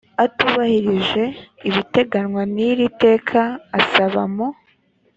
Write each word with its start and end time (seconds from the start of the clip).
atubahirije 0.25 1.23
ibiteganywa 1.67 2.41
n 2.53 2.55
iri 2.69 2.87
teka 3.01 3.41
asaba 3.79 4.21
mu 4.35 4.47